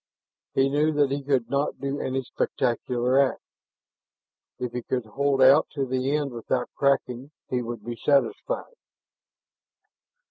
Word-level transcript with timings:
He 0.55 0.67
knew 0.67 0.91
that 0.93 1.11
he 1.11 1.21
could 1.21 1.47
not 1.47 1.79
do 1.79 1.99
any 1.99 2.23
spectacular 2.23 3.19
act; 3.19 3.43
if 4.57 4.71
he 4.73 4.81
could 4.81 5.05
hold 5.05 5.43
out 5.43 5.67
to 5.75 5.85
the 5.85 6.15
end 6.15 6.31
without 6.31 6.71
cracking 6.73 7.29
he 7.51 7.61
would 7.61 7.83
be 7.85 7.95
satisfied. 8.03 8.73